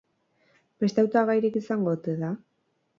Beste 0.85 1.05
hautagairik 1.05 1.61
izango 1.63 1.95
ote 1.97 2.21
da? 2.27 2.37